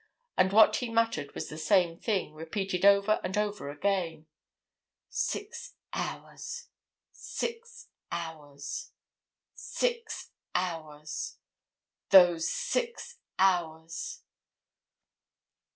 And 0.35 0.51
what 0.51 0.77
he 0.77 0.89
muttered 0.89 1.35
was 1.35 1.47
the 1.47 1.59
same 1.59 1.99
thing, 1.99 2.33
repeated 2.33 2.85
over 2.85 3.21
and 3.23 3.37
over 3.37 3.69
again: 3.69 4.25
"Six 5.09 5.75
hours—six 5.93 7.85
hours—six 8.11 10.31
hours! 10.55 11.37
Those 12.09 12.49
six 12.51 13.17
hours!" 13.37 14.23